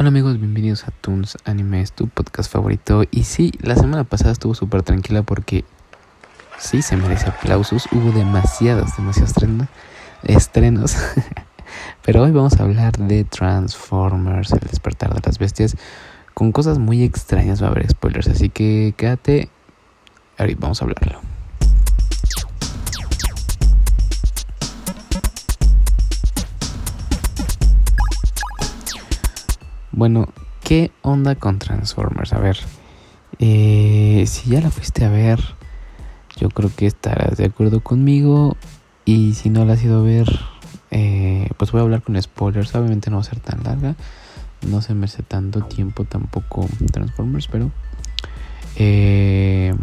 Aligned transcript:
Hola 0.00 0.08
amigos, 0.08 0.38
bienvenidos 0.38 0.84
a 0.88 0.92
Toons 0.92 1.36
Animes, 1.44 1.92
tu 1.92 2.08
podcast 2.08 2.50
favorito. 2.50 3.02
Y 3.10 3.24
sí, 3.24 3.52
la 3.60 3.76
semana 3.76 4.04
pasada 4.04 4.32
estuvo 4.32 4.54
súper 4.54 4.82
tranquila 4.82 5.22
porque 5.24 5.66
sí 6.58 6.80
se 6.80 6.96
merece 6.96 7.28
aplausos. 7.28 7.86
Hubo 7.92 8.10
demasiados, 8.10 8.96
demasiados 8.96 9.34
estrenos. 10.22 10.96
Pero 12.02 12.22
hoy 12.22 12.30
vamos 12.30 12.58
a 12.58 12.62
hablar 12.62 12.96
de 12.96 13.24
Transformers, 13.24 14.52
el 14.52 14.60
despertar 14.60 15.12
de 15.12 15.20
las 15.22 15.38
bestias. 15.38 15.76
Con 16.32 16.50
cosas 16.50 16.78
muy 16.78 17.02
extrañas 17.02 17.62
va 17.62 17.66
a 17.66 17.70
haber 17.72 17.86
spoilers, 17.86 18.28
así 18.28 18.48
que 18.48 18.94
quédate. 18.96 19.50
Ahorita 20.38 20.60
vamos 20.62 20.80
a 20.80 20.86
hablarlo. 20.86 21.29
Bueno, 30.00 30.30
¿qué 30.64 30.92
onda 31.02 31.34
con 31.34 31.58
Transformers? 31.58 32.32
A 32.32 32.38
ver, 32.38 32.56
eh, 33.38 34.24
si 34.26 34.48
ya 34.48 34.62
la 34.62 34.70
fuiste 34.70 35.04
a 35.04 35.10
ver, 35.10 35.38
yo 36.38 36.48
creo 36.48 36.70
que 36.74 36.86
estarás 36.86 37.36
de 37.36 37.44
acuerdo 37.44 37.80
conmigo. 37.80 38.56
Y 39.04 39.34
si 39.34 39.50
no 39.50 39.66
la 39.66 39.74
has 39.74 39.84
ido 39.84 40.00
a 40.00 40.02
ver, 40.02 40.26
eh, 40.90 41.50
pues 41.58 41.70
voy 41.70 41.80
a 41.80 41.82
hablar 41.82 42.00
con 42.00 42.18
spoilers. 42.22 42.74
Obviamente 42.74 43.10
no 43.10 43.16
va 43.16 43.20
a 43.20 43.24
ser 43.26 43.40
tan 43.40 43.62
larga, 43.62 43.94
no 44.66 44.80
se 44.80 44.94
me 44.94 45.04
hace 45.04 45.22
tanto 45.22 45.60
tiempo 45.64 46.04
tampoco 46.04 46.66
Transformers, 46.90 47.48
pero 47.48 47.70
eh, 48.76 49.74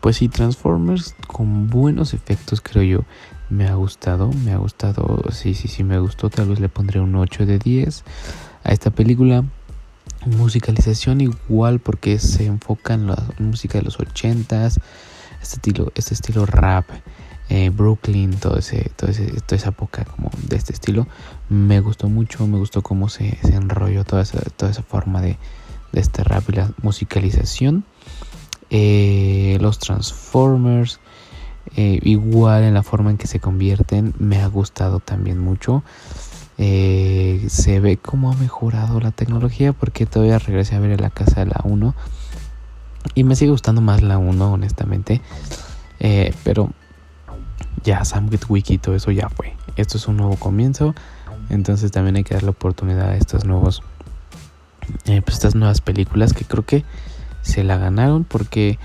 pues 0.00 0.16
sí, 0.16 0.28
Transformers 0.28 1.14
con 1.28 1.68
buenos 1.68 2.12
efectos, 2.12 2.60
creo 2.60 2.82
yo. 2.82 3.04
Me 3.50 3.68
ha 3.68 3.74
gustado, 3.74 4.32
me 4.44 4.50
ha 4.50 4.56
gustado. 4.56 5.22
Sí, 5.30 5.54
sí, 5.54 5.68
sí, 5.68 5.84
me 5.84 6.00
gustó. 6.00 6.28
Tal 6.28 6.48
vez 6.48 6.58
le 6.58 6.68
pondré 6.68 6.98
un 6.98 7.14
8 7.14 7.46
de 7.46 7.60
10 7.60 8.02
a 8.64 8.72
esta 8.72 8.90
película. 8.90 9.44
Musicalización 10.26 11.20
igual 11.20 11.80
porque 11.80 12.18
se 12.18 12.46
enfoca 12.46 12.94
en 12.94 13.06
la 13.06 13.22
música 13.38 13.78
de 13.78 13.84
los 13.84 13.98
80s, 13.98 14.78
este 15.40 15.54
estilo, 15.54 15.92
este 15.94 16.14
estilo 16.14 16.46
rap, 16.46 16.86
eh, 17.48 17.70
Brooklyn, 17.70 18.36
todo 18.38 18.58
ese, 18.58 18.90
todo 18.96 19.10
toda 19.10 19.56
esa 19.56 19.70
época 19.70 20.04
como 20.04 20.30
de 20.46 20.56
este 20.56 20.72
estilo. 20.72 21.06
Me 21.48 21.80
gustó 21.80 22.08
mucho, 22.08 22.46
me 22.46 22.58
gustó 22.58 22.82
cómo 22.82 23.08
se, 23.08 23.38
se 23.42 23.54
enrolló 23.54 24.04
toda 24.04 24.22
esa, 24.22 24.40
toda 24.56 24.70
esa 24.70 24.82
forma 24.82 25.20
de, 25.20 25.38
de 25.92 26.00
este 26.00 26.22
rap 26.22 26.48
y 26.50 26.52
la 26.52 26.72
musicalización. 26.82 27.84
Eh, 28.70 29.58
los 29.60 29.80
Transformers, 29.80 31.00
eh, 31.76 31.98
igual 32.02 32.62
en 32.62 32.74
la 32.74 32.82
forma 32.82 33.10
en 33.10 33.16
que 33.16 33.26
se 33.26 33.40
convierten, 33.40 34.14
me 34.18 34.40
ha 34.40 34.46
gustado 34.46 35.00
también 35.00 35.38
mucho. 35.38 35.82
Eh, 36.62 37.46
se 37.48 37.80
ve 37.80 37.96
cómo 37.96 38.30
ha 38.30 38.36
mejorado 38.36 39.00
la 39.00 39.12
tecnología 39.12 39.72
porque 39.72 40.04
todavía 40.04 40.38
regresé 40.38 40.74
a 40.74 40.80
ver 40.80 41.00
la 41.00 41.08
casa 41.08 41.40
de 41.40 41.46
la 41.46 41.62
1 41.64 41.94
y 43.14 43.24
me 43.24 43.34
sigue 43.34 43.50
gustando 43.50 43.80
más 43.80 44.02
la 44.02 44.18
1 44.18 44.52
honestamente. 44.52 45.22
Eh, 46.00 46.34
pero 46.44 46.70
ya 47.82 48.04
Sam 48.04 48.28
Wiki 48.50 48.76
todo 48.76 48.94
eso 48.94 49.10
ya 49.10 49.30
fue. 49.30 49.56
Esto 49.76 49.96
es 49.96 50.06
un 50.06 50.18
nuevo 50.18 50.36
comienzo 50.36 50.94
entonces 51.48 51.92
también 51.92 52.16
hay 52.16 52.24
que 52.24 52.34
dar 52.34 52.42
la 52.42 52.50
oportunidad 52.50 53.08
a 53.08 53.16
estos 53.16 53.46
nuevos 53.46 53.82
eh, 55.06 55.22
pues 55.22 55.36
estas 55.38 55.54
nuevas 55.54 55.80
películas 55.80 56.34
que 56.34 56.44
creo 56.44 56.66
que 56.66 56.84
se 57.40 57.64
la 57.64 57.78
ganaron 57.78 58.24
porque 58.24 58.78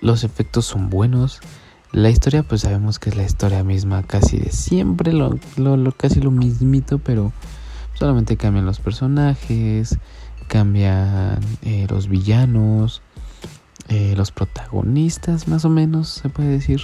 los 0.00 0.24
efectos 0.24 0.66
son 0.66 0.90
buenos 0.90 1.40
la 1.92 2.08
historia, 2.08 2.42
pues 2.44 2.60
sabemos 2.60 2.98
que 2.98 3.10
es 3.10 3.16
la 3.16 3.24
historia 3.24 3.64
misma 3.64 4.02
casi 4.04 4.38
de 4.38 4.52
siempre, 4.52 5.12
lo, 5.12 5.38
casi 5.96 6.20
lo 6.20 6.30
mismito, 6.30 6.98
pero 6.98 7.32
solamente 7.94 8.36
cambian 8.36 8.64
los 8.64 8.78
personajes, 8.78 9.98
cambian 10.46 11.40
eh, 11.62 11.86
los 11.90 12.08
villanos, 12.08 13.02
eh, 13.88 14.14
los 14.16 14.30
protagonistas, 14.30 15.48
más 15.48 15.64
o 15.64 15.68
menos, 15.68 16.08
se 16.08 16.28
puede 16.28 16.50
decir. 16.50 16.82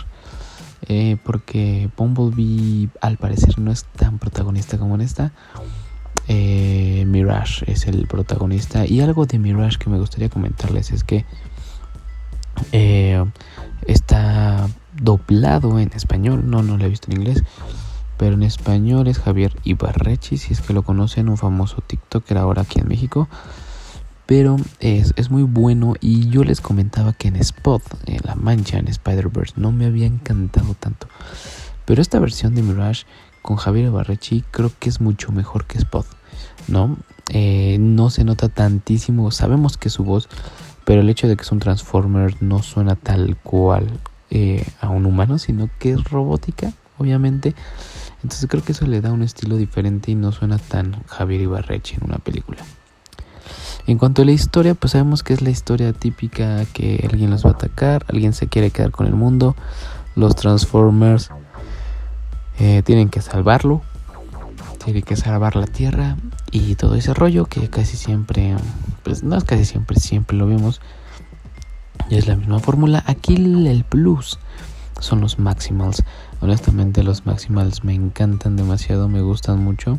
Eh, 0.88 1.16
porque 1.24 1.88
Bumblebee 1.96 2.88
al 3.00 3.16
parecer 3.16 3.58
no 3.58 3.72
es 3.72 3.84
tan 3.84 4.18
protagonista 4.18 4.78
como 4.78 4.94
en 4.96 5.00
esta. 5.00 5.32
Mirage 6.28 7.70
es 7.70 7.86
el 7.86 8.06
protagonista. 8.08 8.86
Y 8.86 9.00
algo 9.00 9.26
de 9.26 9.38
Mirage 9.38 9.78
que 9.78 9.88
me 9.88 9.98
gustaría 9.98 10.28
comentarles 10.28 10.90
es 10.90 11.04
que 11.04 11.24
está 13.86 14.68
doblado 15.00 15.78
en 15.78 15.90
español, 15.94 16.48
no, 16.50 16.62
no 16.62 16.76
lo 16.76 16.84
he 16.84 16.88
visto 16.88 17.10
en 17.10 17.18
inglés, 17.18 17.42
pero 18.16 18.34
en 18.34 18.42
español 18.42 19.08
es 19.08 19.18
Javier 19.18 19.54
Ibarrechi, 19.64 20.38
si 20.38 20.52
es 20.52 20.60
que 20.60 20.72
lo 20.72 20.82
conocen, 20.82 21.28
un 21.28 21.36
famoso 21.36 21.82
TikToker 21.86 22.38
ahora 22.38 22.62
aquí 22.62 22.80
en 22.80 22.88
México. 22.88 23.28
Pero 24.26 24.56
es, 24.80 25.12
es 25.16 25.30
muy 25.30 25.44
bueno 25.44 25.94
y 26.00 26.28
yo 26.30 26.42
les 26.42 26.60
comentaba 26.60 27.12
que 27.12 27.28
en 27.28 27.36
Spot, 27.36 27.82
en 28.06 28.18
La 28.24 28.34
Mancha, 28.34 28.78
en 28.78 28.88
Spider-Verse, 28.88 29.54
no 29.56 29.70
me 29.70 29.86
había 29.86 30.06
encantado 30.06 30.74
tanto. 30.74 31.06
Pero 31.84 32.02
esta 32.02 32.18
versión 32.18 32.56
de 32.56 32.62
Mirage 32.62 33.04
con 33.42 33.56
Javier 33.56 33.86
Ibarrechi 33.86 34.42
creo 34.50 34.72
que 34.80 34.88
es 34.88 35.00
mucho 35.00 35.30
mejor 35.30 35.66
que 35.66 35.78
Spot, 35.78 36.06
¿no? 36.66 36.96
Eh, 37.28 37.76
no 37.78 38.10
se 38.10 38.24
nota 38.24 38.48
tantísimo, 38.48 39.30
sabemos 39.30 39.76
que 39.76 39.90
su 39.90 40.02
voz, 40.02 40.28
pero 40.86 41.00
el 41.00 41.10
hecho 41.10 41.26
de 41.26 41.36
que 41.36 41.42
es 41.42 41.50
un 41.50 41.58
Transformer 41.58 42.40
no 42.40 42.62
suena 42.62 42.94
tal 42.94 43.36
cual 43.36 43.88
eh, 44.30 44.64
a 44.80 44.88
un 44.88 45.04
humano, 45.04 45.36
sino 45.36 45.68
que 45.80 45.90
es 45.90 46.04
robótica, 46.04 46.72
obviamente. 46.96 47.56
Entonces 48.22 48.48
creo 48.48 48.62
que 48.62 48.70
eso 48.70 48.86
le 48.86 49.00
da 49.00 49.10
un 49.10 49.24
estilo 49.24 49.56
diferente 49.56 50.12
y 50.12 50.14
no 50.14 50.30
suena 50.30 50.58
tan 50.58 51.02
Javier 51.08 51.40
Ibarreche 51.40 51.96
en 51.96 52.04
una 52.04 52.18
película. 52.18 52.58
En 53.88 53.98
cuanto 53.98 54.22
a 54.22 54.24
la 54.24 54.30
historia, 54.30 54.74
pues 54.74 54.92
sabemos 54.92 55.24
que 55.24 55.32
es 55.32 55.42
la 55.42 55.50
historia 55.50 55.92
típica 55.92 56.64
que 56.66 57.04
alguien 57.10 57.30
los 57.30 57.44
va 57.44 57.50
a 57.50 57.54
atacar, 57.54 58.06
alguien 58.08 58.32
se 58.32 58.46
quiere 58.46 58.70
quedar 58.70 58.92
con 58.92 59.08
el 59.08 59.14
mundo, 59.14 59.56
los 60.14 60.36
Transformers 60.36 61.30
eh, 62.60 62.82
tienen 62.84 63.08
que 63.08 63.22
salvarlo, 63.22 63.82
tienen 64.84 65.02
que 65.02 65.16
salvar 65.16 65.56
la 65.56 65.66
Tierra 65.66 66.16
y 66.50 66.74
todo 66.76 66.94
ese 66.94 67.14
rollo 67.14 67.46
que 67.46 67.68
casi 67.68 67.96
siempre, 67.96 68.56
pues 69.02 69.22
no 69.22 69.36
es 69.36 69.44
casi 69.44 69.64
siempre, 69.64 69.98
siempre 69.98 70.36
lo 70.36 70.46
vemos 70.46 70.80
y 72.08 72.16
es 72.16 72.26
la 72.26 72.36
misma 72.36 72.58
fórmula. 72.60 73.02
Aquí 73.06 73.34
el 73.34 73.84
plus 73.88 74.38
son 75.00 75.20
los 75.20 75.38
Maximals. 75.38 76.04
Honestamente 76.40 77.02
los 77.02 77.26
Maximals 77.26 77.84
me 77.84 77.94
encantan 77.94 78.56
demasiado, 78.56 79.08
me 79.08 79.22
gustan 79.22 79.62
mucho. 79.62 79.98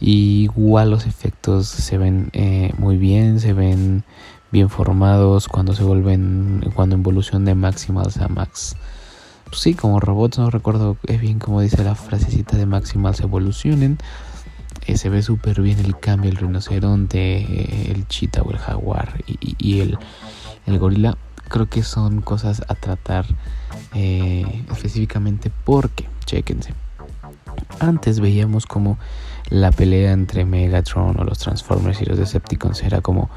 igual 0.00 0.90
los 0.90 1.06
efectos 1.06 1.68
se 1.68 1.98
ven 1.98 2.30
eh, 2.32 2.72
muy 2.78 2.96
bien, 2.96 3.38
se 3.38 3.52
ven 3.52 4.04
bien 4.50 4.70
formados 4.70 5.46
cuando 5.46 5.74
se 5.74 5.84
vuelven, 5.84 6.70
cuando 6.74 6.96
evolución 6.96 7.44
de 7.44 7.54
Maximals 7.54 8.16
a 8.16 8.28
Max. 8.28 8.76
Pues 9.44 9.60
sí, 9.60 9.74
como 9.74 10.00
robots, 10.00 10.38
no 10.38 10.48
recuerdo 10.48 10.96
es 11.06 11.20
bien 11.20 11.38
como 11.38 11.60
dice 11.60 11.82
la 11.84 11.94
frasecita 11.94 12.56
de 12.56 12.66
Maximals 12.66 13.20
evolucionen. 13.20 13.98
Eh, 14.86 14.96
se 14.96 15.08
ve 15.08 15.22
súper 15.22 15.60
bien 15.60 15.78
el 15.78 15.98
cambio, 15.98 16.30
el 16.30 16.36
rinoceronte, 16.36 17.90
el 17.90 18.06
cheetah 18.08 18.42
o 18.42 18.50
el 18.50 18.58
jaguar 18.58 19.22
y 19.26 19.80
el 19.80 19.98
el 20.66 20.78
gorila, 20.78 21.16
creo 21.48 21.68
que 21.68 21.82
son 21.82 22.20
cosas 22.20 22.62
a 22.68 22.74
tratar 22.74 23.26
eh, 23.94 24.64
específicamente 24.72 25.50
porque, 25.64 26.08
chequense, 26.24 26.74
antes 27.78 28.20
veíamos 28.20 28.66
como 28.66 28.98
la 29.48 29.72
pelea 29.72 30.12
entre 30.12 30.44
Megatron 30.44 31.18
o 31.18 31.24
los 31.24 31.38
Transformers 31.38 32.00
y 32.00 32.04
los 32.04 32.18
Decepticons 32.18 32.82
era 32.82 33.00
como 33.00 33.30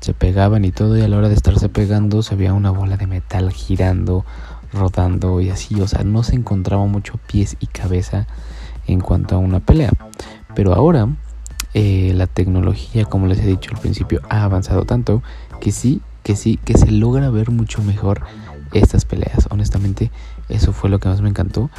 se 0.00 0.12
pegaban 0.12 0.64
y 0.64 0.72
todo 0.72 0.98
y 0.98 1.02
a 1.02 1.08
la 1.08 1.16
hora 1.16 1.28
de 1.28 1.34
estarse 1.34 1.68
pegando 1.68 2.22
se 2.22 2.34
veía 2.34 2.52
una 2.52 2.70
bola 2.70 2.96
de 2.96 3.06
metal 3.06 3.52
girando, 3.52 4.24
rodando 4.72 5.40
y 5.40 5.50
así, 5.50 5.80
o 5.80 5.88
sea, 5.88 6.02
no 6.04 6.22
se 6.22 6.34
encontraba 6.34 6.84
mucho 6.86 7.18
pies 7.26 7.56
y 7.60 7.66
cabeza 7.68 8.26
en 8.86 9.00
cuanto 9.00 9.36
a 9.36 9.38
una 9.38 9.60
pelea. 9.60 9.90
Pero 10.54 10.74
ahora 10.74 11.08
eh, 11.74 12.12
la 12.14 12.26
tecnología, 12.26 13.04
como 13.04 13.26
les 13.26 13.38
he 13.40 13.46
dicho 13.46 13.70
al 13.74 13.80
principio, 13.80 14.20
ha 14.28 14.44
avanzado 14.44 14.84
tanto 14.84 15.22
que 15.60 15.72
sí 15.72 16.00
que 16.24 16.34
sí, 16.34 16.58
que 16.64 16.76
se 16.76 16.90
logra 16.90 17.30
ver 17.30 17.52
mucho 17.52 17.82
mejor 17.82 18.22
estas 18.72 19.04
peleas. 19.04 19.46
Honestamente, 19.50 20.10
eso 20.48 20.72
fue 20.72 20.90
lo 20.90 20.98
que 20.98 21.08
más 21.08 21.20
me 21.20 21.28
encantó, 21.28 21.70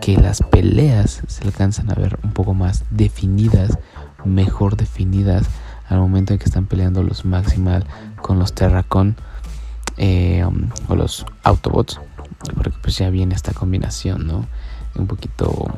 que 0.00 0.16
las 0.16 0.42
peleas 0.42 1.22
se 1.28 1.44
alcanzan 1.44 1.92
a 1.92 1.94
ver 1.94 2.18
un 2.24 2.32
poco 2.32 2.54
más 2.54 2.84
definidas, 2.90 3.78
mejor 4.24 4.76
definidas 4.76 5.46
al 5.88 5.98
momento 5.98 6.32
en 6.32 6.38
que 6.38 6.46
están 6.46 6.66
peleando 6.66 7.02
los 7.02 7.24
Maximal 7.24 7.84
con 8.22 8.38
los 8.38 8.54
Terracon 8.54 9.14
eh, 9.98 10.42
um, 10.44 10.70
o 10.88 10.96
los 10.96 11.26
Autobots, 11.42 12.00
porque 12.54 12.72
pues 12.82 12.96
ya 12.96 13.10
viene 13.10 13.34
esta 13.34 13.52
combinación, 13.52 14.26
¿no? 14.26 14.46
Un 14.96 15.06
poquito 15.06 15.68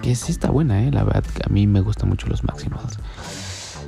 que 0.00 0.14
sí 0.14 0.32
está 0.32 0.50
buena, 0.50 0.84
¿eh? 0.84 0.90
La 0.90 1.04
verdad, 1.04 1.24
a 1.44 1.48
mí 1.48 1.66
me 1.66 1.80
gustan 1.80 2.08
mucho 2.08 2.26
los 2.26 2.44
Maximals. 2.44 2.98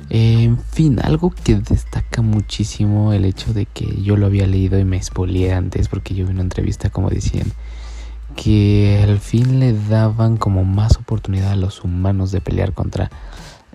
En 0.09 0.59
fin, 0.59 0.99
algo 1.01 1.31
que 1.31 1.55
destaca 1.55 2.21
muchísimo 2.21 3.11
el 3.13 3.25
hecho 3.25 3.53
de 3.53 3.65
que 3.65 4.01
yo 4.03 4.15
lo 4.15 4.27
había 4.27 4.45
leído 4.45 4.77
y 4.77 4.85
me 4.85 4.97
expolié 4.97 5.53
antes 5.53 5.87
porque 5.87 6.13
yo 6.13 6.25
vi 6.25 6.31
una 6.31 6.41
entrevista 6.41 6.91
como 6.91 7.09
decían 7.09 7.51
que 8.35 9.03
al 9.03 9.19
fin 9.19 9.59
le 9.59 9.73
daban 9.73 10.37
como 10.37 10.63
más 10.63 10.97
oportunidad 10.97 11.51
a 11.51 11.55
los 11.55 11.83
humanos 11.83 12.31
de 12.31 12.41
pelear 12.41 12.73
contra 12.73 13.09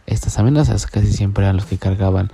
estas 0.07 0.39
amenazas. 0.39 0.87
Casi 0.87 1.13
siempre 1.13 1.45
eran 1.45 1.57
los 1.57 1.67
que 1.67 1.79
cargaban 1.79 2.31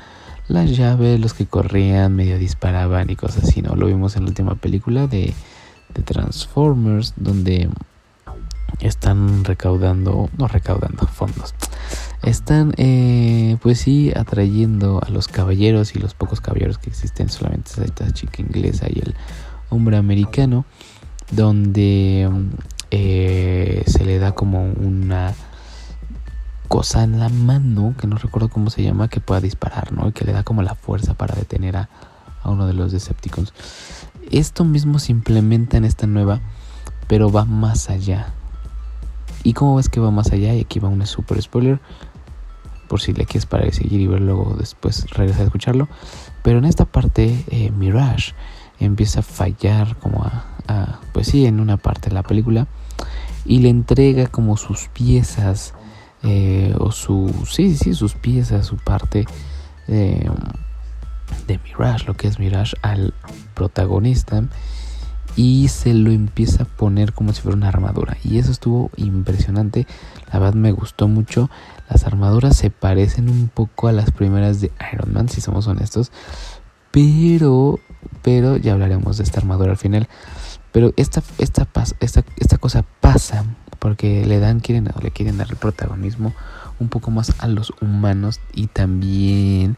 las 0.49 0.77
llaves, 0.77 1.19
los 1.19 1.35
que 1.35 1.47
corrían, 1.47 2.15
medio 2.15 2.39
disparaban 2.39 3.11
y 3.11 3.17
cosas 3.17 3.45
así, 3.45 3.63
¿no? 3.63 3.77
Lo 3.77 3.87
vimos 3.87 4.17
en 4.17 4.25
la 4.25 4.29
última 4.29 4.55
película 4.57 5.07
de, 5.07 5.35
de 5.95 6.03
Transformers, 6.03 7.15
donde 7.17 7.69
están 8.81 9.45
recaudando, 9.45 10.29
no 10.37 10.49
recaudando 10.49 11.07
fondos, 11.07 11.55
están 12.23 12.75
eh, 12.77 13.57
pues 13.63 13.81
sí 13.81 14.13
atrayendo 14.15 15.01
a 15.05 15.11
los 15.11 15.29
caballeros 15.29 15.95
y 15.95 15.99
los 15.99 16.15
pocos 16.15 16.41
caballeros 16.41 16.79
que 16.79 16.91
existen, 16.91 17.29
solamente 17.29 17.71
esta 17.85 18.11
chica 18.13 18.43
inglesa 18.43 18.87
y 18.89 19.01
el 19.01 19.15
hombre 19.71 19.97
americano, 19.97 20.65
donde 21.31 22.31
eh, 22.91 23.83
se 23.87 24.05
le 24.05 24.19
da 24.19 24.33
como 24.33 24.65
una 24.65 25.35
cosa 26.69 27.05
en 27.05 27.19
la 27.19 27.29
mano, 27.29 27.95
que 27.99 28.07
no 28.07 28.17
recuerdo 28.17 28.49
cómo 28.49 28.71
se 28.71 28.83
llama, 28.83 29.09
que 29.09 29.21
pueda 29.21 29.41
disparar, 29.41 29.93
¿no? 29.93 30.09
Y 30.09 30.13
que 30.13 30.25
le 30.25 30.33
da 30.33 30.43
como 30.43 30.63
la 30.63 30.75
fuerza 30.75 31.15
para 31.15 31.35
detener 31.35 31.77
a 31.77 31.89
uno 32.45 32.67
de 32.67 32.75
los 32.75 32.93
Decepticons. 32.93 33.53
Esto 34.31 34.65
mismo 34.65 34.99
se 34.99 35.13
implementa 35.13 35.77
en 35.77 35.85
esta 35.85 36.07
nueva, 36.07 36.41
pero 37.07 37.31
va 37.31 37.45
más 37.45 37.91
allá. 37.91 38.35
¿Y 39.47 39.53
cómo 39.53 39.77
ves 39.77 39.89
que 39.89 40.01
va 40.01 40.11
más 40.11 40.33
allá? 40.33 40.53
Y 40.55 40.61
aquí 40.63 40.81
va 40.81 40.89
un 40.89 41.07
super 41.07 41.41
spoiler. 41.41 41.79
Por 42.89 43.01
si 43.01 43.13
le 43.13 43.27
quieres 43.27 43.47
para 43.47 43.71
seguir 43.71 44.01
y 44.01 44.09
ver 44.09 44.21
luego 44.21 44.57
después 44.59 45.09
regresar 45.11 45.43
a 45.43 45.45
escucharlo. 45.45 45.89
Pero 46.43 46.59
en 46.59 46.65
esta 46.65 46.85
parte, 46.85 47.45
eh, 47.53 47.71
Mirage 47.71 48.33
empieza 48.81 49.21
a 49.21 49.23
fallar 49.23 49.95
como 49.99 50.25
a, 50.25 50.99
Pues 51.13 51.29
sí, 51.29 51.47
en 51.47 51.61
una 51.61 51.77
parte 51.77 52.09
de 52.09 52.17
la 52.17 52.25
película. 52.25 52.67
Y 53.45 53.61
le 53.61 53.69
entrega 53.69 54.27
como 54.27 54.57
sus 54.57 54.89
piezas. 54.89 55.75
Eh, 56.25 56.75
o 56.81 56.91
su... 56.91 57.33
Sí, 57.49 57.77
sí, 57.77 57.95
sus 57.95 58.15
piezas, 58.15 58.67
su 58.67 58.79
parte. 58.79 59.27
de 59.87 60.29
Mirage, 61.63 62.05
lo 62.07 62.15
que 62.15 62.27
es 62.27 62.41
Mirage, 62.41 62.75
al 62.83 63.15
protagonista 63.55 64.43
y 65.37 65.69
se 65.69 65.93
lo 65.93 66.11
empieza 66.11 66.63
a 66.63 66.67
poner 66.67 67.13
como 67.13 67.33
si 67.33 67.43
fuera 67.43 67.57
una 67.57 67.69
armadura. 67.69 68.17
Y 68.25 68.39
eso 68.39 68.51
estuvo 68.51 68.91
impresionante. 68.97 69.87
La 70.33 70.39
verdad 70.39 70.55
me 70.55 70.73
gustó 70.73 71.09
mucho. 71.09 71.51
Las 71.91 72.05
armaduras 72.05 72.57
se 72.57 72.71
parecen 72.71 73.29
un 73.29 73.49
poco 73.49 73.89
a 73.89 73.93
las 73.93 74.11
primeras 74.11 74.63
de 74.63 74.73
Iron 74.93 75.13
Man, 75.13 75.29
si 75.29 75.43
somos 75.43 75.67
honestos. 75.67 76.11
Pero, 76.91 77.79
pero 78.23 78.57
ya 78.57 78.73
hablaremos 78.73 79.19
de 79.19 79.25
esta 79.25 79.39
armadura 79.41 79.73
al 79.73 79.77
final. 79.77 80.09
Pero 80.73 80.93
esta, 80.97 81.23
esta, 81.39 81.69
esta, 82.01 82.25
esta 82.37 82.59
cosa 82.59 82.85
pasa 83.01 83.45
porque 83.79 84.25
le 84.27 84.39
dan, 84.39 84.61
quieren, 84.61 84.89
le 85.03 85.11
quieren 85.11 85.39
dar 85.39 85.49
el 85.51 85.57
protagonismo 85.57 86.35
un 86.79 86.89
poco 86.89 87.11
más 87.11 87.35
a 87.39 87.49
los 87.49 87.73
humanos 87.81 88.41
y 88.53 88.67
también 88.67 89.77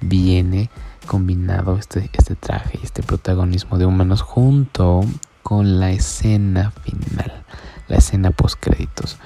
viene 0.00 0.70
combinado 1.06 1.76
este, 1.76 2.10
este 2.12 2.34
traje 2.34 2.78
y 2.80 2.84
este 2.84 3.02
protagonismo 3.02 3.78
de 3.78 3.86
humanos 3.86 4.22
junto 4.22 5.02
con 5.42 5.80
la 5.80 5.90
escena 5.90 6.70
final, 6.70 7.42
la 7.88 7.96
escena 7.96 8.30
post 8.30 8.58
créditos. 8.60 9.18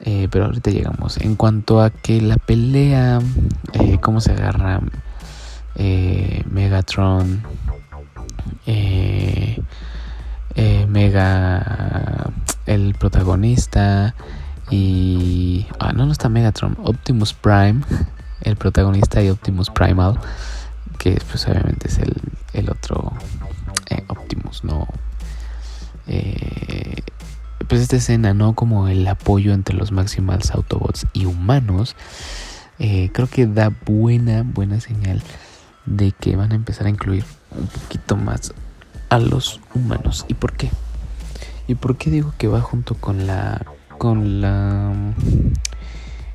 Eh, 0.00 0.28
pero 0.30 0.44
ahorita 0.46 0.70
llegamos. 0.70 1.18
En 1.18 1.34
cuanto 1.34 1.82
a 1.82 1.90
que 1.90 2.20
la 2.20 2.36
pelea, 2.36 3.18
eh, 3.72 3.98
cómo 4.00 4.20
se 4.20 4.32
agarra 4.32 4.80
eh, 5.74 6.44
Megatron, 6.50 7.42
Mega, 10.88 12.30
el 12.68 12.94
protagonista 12.94 14.14
y... 14.70 15.66
Ah, 15.80 15.92
no, 15.92 16.06
no 16.06 16.12
está 16.12 16.28
Megatron, 16.28 16.76
Optimus 16.84 17.32
Prime, 17.32 17.80
el 18.42 18.56
protagonista 18.56 19.22
y 19.22 19.30
Optimus 19.30 19.70
Primal 19.70 20.18
que 20.98 21.18
pues 21.30 21.46
obviamente 21.46 21.88
es 21.88 21.98
el, 22.52 22.70
otro 22.70 23.12
eh, 23.88 24.04
Optimus, 24.08 24.64
¿no? 24.64 24.86
Eh, 26.06 27.02
pues 27.68 27.80
esta 27.80 27.96
escena, 27.96 28.34
¿no? 28.34 28.54
Como 28.54 28.88
el 28.88 29.06
apoyo 29.06 29.52
entre 29.52 29.76
los 29.76 29.92
Maximals 29.92 30.50
Autobots 30.50 31.06
y 31.12 31.26
humanos, 31.26 31.96
eh, 32.78 33.10
creo 33.12 33.28
que 33.28 33.46
da 33.46 33.72
buena, 33.86 34.42
buena 34.42 34.80
señal 34.80 35.22
de 35.86 36.12
que 36.12 36.36
van 36.36 36.52
a 36.52 36.56
empezar 36.56 36.86
a 36.86 36.90
incluir 36.90 37.24
un 37.56 37.66
poquito 37.66 38.16
más 38.16 38.52
a 39.08 39.18
los 39.18 39.60
humanos. 39.74 40.26
¿Y 40.28 40.34
por 40.34 40.52
qué? 40.54 40.70
¿Y 41.68 41.76
por 41.76 41.96
qué 41.96 42.10
digo 42.10 42.34
que 42.36 42.48
va 42.48 42.60
junto 42.60 42.94
con 42.94 43.26
la 43.26 43.64
con 43.98 44.40
la 44.40 44.92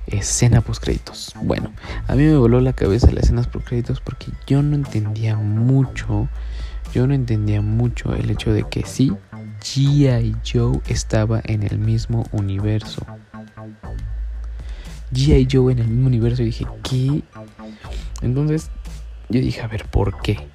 escena 0.07 0.61
post 0.61 0.83
créditos. 0.83 1.33
Bueno, 1.41 1.71
a 2.07 2.15
mí 2.15 2.23
me 2.23 2.37
voló 2.37 2.59
la 2.61 2.73
cabeza 2.73 3.11
las 3.11 3.25
escenas 3.25 3.47
post 3.47 3.67
créditos 3.67 4.01
porque 4.01 4.27
yo 4.45 4.61
no 4.61 4.75
entendía 4.75 5.37
mucho, 5.37 6.27
yo 6.93 7.07
no 7.07 7.13
entendía 7.13 7.61
mucho 7.61 8.13
el 8.13 8.29
hecho 8.29 8.53
de 8.53 8.63
que 8.63 8.85
sí, 8.85 9.13
G.I. 9.61 10.35
Joe 10.45 10.81
estaba 10.87 11.41
en 11.45 11.63
el 11.63 11.79
mismo 11.79 12.25
universo. 12.31 13.05
G.I. 15.13 15.47
Joe 15.49 15.71
en 15.71 15.79
el 15.79 15.87
mismo 15.87 16.07
universo 16.07 16.41
y 16.43 16.47
dije, 16.47 16.67
¿qué? 16.83 17.23
Entonces 18.21 18.69
yo 19.29 19.39
dije, 19.39 19.61
a 19.61 19.67
ver, 19.67 19.85
¿por 19.85 20.21
qué? 20.21 20.47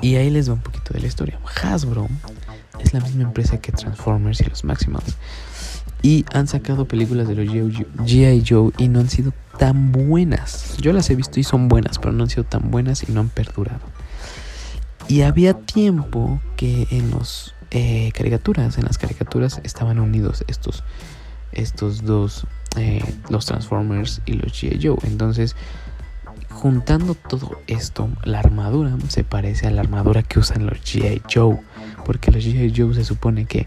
Y 0.00 0.16
ahí 0.16 0.30
les 0.30 0.48
va 0.48 0.54
un 0.54 0.62
poquito 0.62 0.92
de 0.92 1.00
la 1.00 1.06
historia. 1.06 1.38
Hasbro 1.62 2.08
es 2.80 2.92
la 2.92 3.00
misma 3.00 3.24
empresa 3.24 3.60
que 3.60 3.72
Transformers 3.72 4.40
y 4.40 4.44
los 4.44 4.64
Maximals. 4.64 5.16
Y 6.02 6.24
han 6.32 6.46
sacado 6.46 6.86
películas 6.86 7.26
de 7.28 7.34
los 7.34 7.46
G.I. 7.46 8.44
Joe 8.48 8.72
y 8.78 8.88
no 8.88 9.00
han 9.00 9.08
sido 9.08 9.32
tan 9.58 9.90
buenas. 9.90 10.76
Yo 10.80 10.92
las 10.92 11.10
he 11.10 11.16
visto 11.16 11.40
y 11.40 11.44
son 11.44 11.68
buenas, 11.68 11.98
pero 11.98 12.12
no 12.12 12.24
han 12.24 12.30
sido 12.30 12.44
tan 12.44 12.70
buenas 12.70 13.08
y 13.08 13.12
no 13.12 13.20
han 13.20 13.28
perdurado. 13.28 13.80
Y 15.08 15.22
había 15.22 15.54
tiempo 15.54 16.40
que 16.56 16.86
en 16.90 17.10
los 17.10 17.54
eh, 17.70 18.12
caricaturas, 18.14 18.78
en 18.78 18.84
las 18.84 18.98
caricaturas 18.98 19.60
estaban 19.64 19.98
unidos 19.98 20.44
estos, 20.46 20.84
estos 21.52 22.04
dos, 22.04 22.46
eh, 22.76 23.02
los 23.28 23.46
Transformers 23.46 24.20
y 24.26 24.34
los 24.34 24.52
G.I. 24.52 24.78
Joe. 24.86 24.98
Entonces, 25.02 25.56
juntando 26.50 27.14
todo 27.14 27.60
esto, 27.66 28.08
la 28.24 28.40
armadura 28.40 28.96
se 29.08 29.24
parece 29.24 29.66
a 29.66 29.70
la 29.70 29.80
armadura 29.80 30.22
que 30.22 30.38
usan 30.38 30.66
los 30.66 30.78
G.I. 30.78 31.22
Joe. 31.32 31.60
Porque 32.04 32.30
los 32.30 32.44
G.I. 32.44 32.72
Joe 32.76 32.94
se 32.94 33.04
supone 33.04 33.44
que 33.44 33.66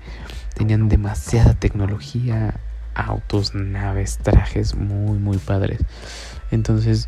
Tenían 0.55 0.89
demasiada 0.89 1.53
tecnología, 1.53 2.59
autos, 2.93 3.55
naves, 3.55 4.19
trajes 4.21 4.75
muy, 4.75 5.17
muy 5.17 5.37
padres. 5.37 5.79
Entonces, 6.51 7.07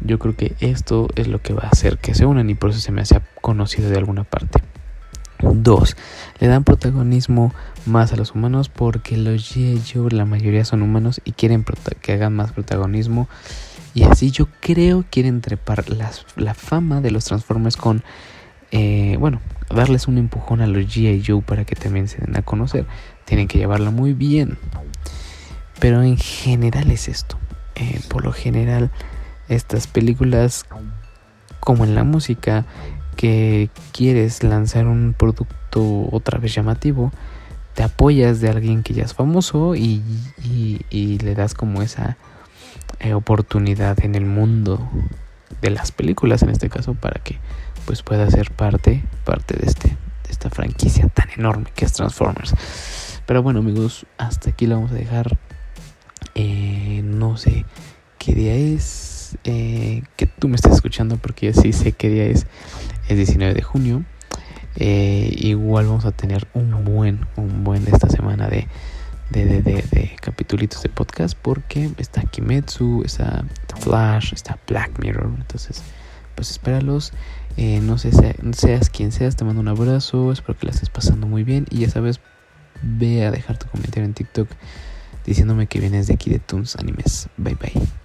yo 0.00 0.18
creo 0.18 0.36
que 0.36 0.54
esto 0.60 1.08
es 1.16 1.28
lo 1.28 1.42
que 1.42 1.54
va 1.54 1.64
a 1.64 1.70
hacer 1.70 1.98
que 1.98 2.14
se 2.14 2.24
unan 2.24 2.48
y 2.50 2.54
por 2.54 2.70
eso 2.70 2.80
se 2.80 2.92
me 2.92 3.02
hace 3.02 3.20
conocido 3.40 3.90
de 3.90 3.98
alguna 3.98 4.24
parte. 4.24 4.62
Dos, 5.40 5.96
le 6.38 6.46
dan 6.46 6.64
protagonismo 6.64 7.52
más 7.84 8.12
a 8.12 8.16
los 8.16 8.34
humanos 8.34 8.68
porque 8.68 9.16
los 9.16 9.54
G.I. 9.54 10.14
la 10.14 10.24
mayoría 10.24 10.64
son 10.64 10.80
humanos 10.80 11.20
y 11.24 11.32
quieren 11.32 11.64
que 12.00 12.12
hagan 12.12 12.34
más 12.34 12.52
protagonismo. 12.52 13.28
Y 13.94 14.02
así 14.02 14.30
yo 14.30 14.48
creo 14.60 15.04
quieren 15.08 15.40
trepar 15.40 15.84
la 16.36 16.54
fama 16.54 17.00
de 17.00 17.10
los 17.10 17.24
Transformers 17.24 17.76
con 17.76 18.02
eh, 18.76 19.16
bueno, 19.20 19.40
darles 19.72 20.08
un 20.08 20.18
empujón 20.18 20.60
a 20.60 20.66
los 20.66 20.92
GI 20.92 21.22
Joe 21.24 21.42
para 21.42 21.64
que 21.64 21.76
también 21.76 22.08
se 22.08 22.18
den 22.18 22.36
a 22.36 22.42
conocer. 22.42 22.86
Tienen 23.24 23.46
que 23.46 23.56
llevarlo 23.56 23.92
muy 23.92 24.14
bien. 24.14 24.58
Pero 25.78 26.02
en 26.02 26.16
general 26.16 26.90
es 26.90 27.06
esto. 27.06 27.38
Eh, 27.76 28.00
por 28.08 28.24
lo 28.24 28.32
general, 28.32 28.90
estas 29.48 29.86
películas, 29.86 30.66
como 31.60 31.84
en 31.84 31.94
la 31.94 32.02
música, 32.02 32.66
que 33.16 33.70
quieres 33.92 34.42
lanzar 34.42 34.88
un 34.88 35.14
producto 35.16 36.08
otra 36.10 36.40
vez 36.40 36.52
llamativo, 36.52 37.12
te 37.74 37.84
apoyas 37.84 38.40
de 38.40 38.48
alguien 38.48 38.82
que 38.82 38.92
ya 38.92 39.04
es 39.04 39.14
famoso 39.14 39.76
y, 39.76 40.02
le 40.90 41.34
das 41.36 41.54
como 41.54 41.80
esa 41.80 42.16
oportunidad 43.12 44.02
en 44.04 44.14
el 44.14 44.24
mundo 44.24 44.88
de 45.60 45.70
las 45.70 45.92
películas, 45.92 46.42
en 46.42 46.50
este 46.50 46.68
caso, 46.68 46.94
para 46.94 47.20
que 47.22 47.38
pues 47.84 48.02
pueda 48.02 48.30
ser 48.30 48.50
parte, 48.50 49.04
parte 49.24 49.56
de, 49.56 49.66
este, 49.66 49.88
de 49.88 50.30
esta 50.30 50.50
franquicia 50.50 51.08
tan 51.08 51.28
enorme 51.36 51.66
que 51.74 51.84
es 51.84 51.92
Transformers. 51.92 52.54
Pero 53.26 53.42
bueno 53.42 53.60
amigos, 53.60 54.06
hasta 54.18 54.50
aquí 54.50 54.66
lo 54.66 54.76
vamos 54.76 54.92
a 54.92 54.94
dejar. 54.94 55.38
Eh, 56.34 57.02
no 57.04 57.36
sé 57.36 57.64
qué 58.18 58.34
día 58.34 58.54
es, 58.54 59.36
eh, 59.44 60.02
que 60.16 60.26
tú 60.26 60.48
me 60.48 60.56
estás 60.56 60.72
escuchando 60.72 61.16
porque 61.16 61.52
yo 61.52 61.60
sí 61.60 61.72
sé 61.72 61.92
qué 61.92 62.08
día 62.08 62.24
es, 62.24 62.46
es 63.08 63.16
19 63.16 63.54
de 63.54 63.62
junio. 63.62 64.04
Eh, 64.76 65.32
igual 65.36 65.86
vamos 65.86 66.04
a 66.04 66.12
tener 66.12 66.48
un 66.52 66.84
buen, 66.84 67.26
un 67.36 67.64
buen 67.64 67.86
esta 67.86 68.08
semana 68.08 68.48
de, 68.48 68.66
de, 69.34 69.62
de, 69.62 69.82
de, 69.82 70.16
capitulitos 70.20 70.82
de 70.82 70.88
podcast 70.88 71.36
porque 71.40 71.90
está 71.98 72.22
Kimetsu, 72.22 73.02
está 73.04 73.44
Flash, 73.80 74.32
está 74.32 74.58
Black 74.68 74.98
Mirror. 75.00 75.32
Entonces, 75.36 75.82
pues 76.34 76.50
espéralos. 76.50 77.12
Eh, 77.56 77.80
no 77.80 77.98
sé, 77.98 78.10
seas 78.52 78.90
quien 78.90 79.12
seas, 79.12 79.36
te 79.36 79.44
mando 79.44 79.60
un 79.60 79.68
abrazo, 79.68 80.32
espero 80.32 80.58
que 80.58 80.66
la 80.66 80.72
estés 80.72 80.90
pasando 80.90 81.28
muy 81.28 81.44
bien 81.44 81.66
y 81.70 81.80
ya 81.80 81.90
sabes, 81.90 82.20
ve 82.82 83.24
a 83.24 83.30
dejar 83.30 83.58
tu 83.58 83.68
comentario 83.68 84.04
en 84.04 84.14
TikTok 84.14 84.48
diciéndome 85.24 85.68
que 85.68 85.78
vienes 85.78 86.08
de 86.08 86.14
aquí 86.14 86.30
de 86.30 86.40
Toons 86.40 86.76
Animes. 86.76 87.28
Bye 87.36 87.54
bye. 87.54 88.03